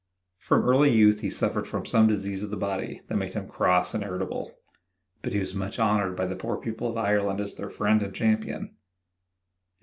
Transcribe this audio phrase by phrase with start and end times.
[0.39, 3.93] From early youth he suffered from some disease of the body that made him cross
[3.93, 4.51] and irritable,
[5.21, 8.11] but he was much honored by the poor people of Ireland as their friend and
[8.11, 8.75] champion.